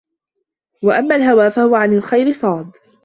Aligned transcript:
وَأَمَّا 0.83 1.15
الْهَوَى 1.15 1.51
فَهُوَ 1.51 1.75
عَنْ 1.75 1.93
الْخَيْرِ 1.93 2.33
صَادٌّ 2.33 2.71